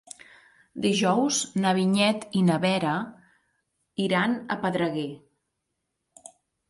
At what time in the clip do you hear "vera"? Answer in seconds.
2.65-2.93